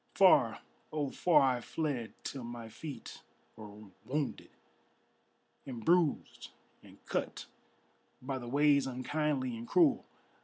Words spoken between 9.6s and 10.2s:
cruel.